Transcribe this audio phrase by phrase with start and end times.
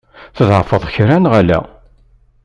[0.37, 1.59] Tḍeεfeḍ-d kra, neɣ ala?